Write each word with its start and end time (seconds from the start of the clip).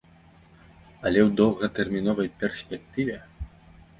Але 1.09 1.19
ў 1.27 1.29
доўгатэрміновай 1.41 2.29
перспектыве. 2.45 3.17